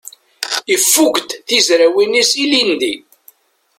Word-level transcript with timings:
Ifukk-d 0.75 1.29
tizrawin-is 1.47 2.31
ilindi. 2.43 2.93